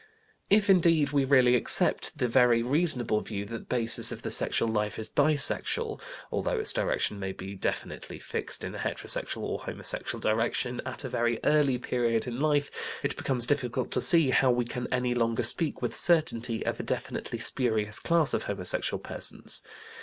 [0.49, 4.67] If, indeed, we really accept the very reasonable view, that the basis of the sexual
[4.67, 10.19] life is bisexual, although its direction may be definitely fixed in a heterosexual or homosexual
[10.19, 12.71] direction at a very early period in life,
[13.03, 16.83] it becomes difficult to see how we can any longer speak with certainty of a
[16.83, 19.61] definitely spurious class of homosexual persons.